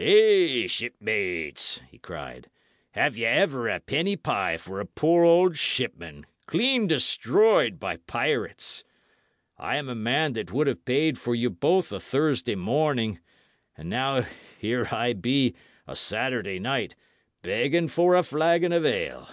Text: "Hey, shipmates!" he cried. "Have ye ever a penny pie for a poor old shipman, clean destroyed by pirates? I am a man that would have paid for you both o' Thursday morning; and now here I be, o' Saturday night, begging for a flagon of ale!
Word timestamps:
"Hey, 0.00 0.68
shipmates!" 0.68 1.80
he 1.90 1.98
cried. 1.98 2.48
"Have 2.92 3.16
ye 3.16 3.24
ever 3.24 3.68
a 3.68 3.80
penny 3.80 4.14
pie 4.14 4.56
for 4.56 4.78
a 4.78 4.86
poor 4.86 5.24
old 5.24 5.56
shipman, 5.56 6.24
clean 6.46 6.86
destroyed 6.86 7.80
by 7.80 7.96
pirates? 7.96 8.84
I 9.58 9.76
am 9.76 9.88
a 9.88 9.96
man 9.96 10.34
that 10.34 10.52
would 10.52 10.68
have 10.68 10.84
paid 10.84 11.18
for 11.18 11.34
you 11.34 11.50
both 11.50 11.92
o' 11.92 11.98
Thursday 11.98 12.54
morning; 12.54 13.18
and 13.76 13.90
now 13.90 14.24
here 14.60 14.86
I 14.92 15.14
be, 15.14 15.56
o' 15.88 15.94
Saturday 15.94 16.60
night, 16.60 16.94
begging 17.42 17.88
for 17.88 18.14
a 18.14 18.22
flagon 18.22 18.72
of 18.72 18.86
ale! 18.86 19.28